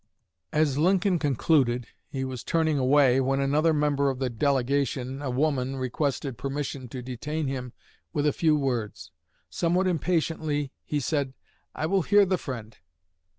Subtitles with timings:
[0.51, 5.75] As Lincoln concluded, he was turning away, when another member of the delegation, a woman,
[5.75, 7.73] requested permission to detain him
[8.11, 9.11] with a few words.
[9.51, 11.35] Somewhat impatiently he said,
[11.75, 12.75] "I will hear the Friend."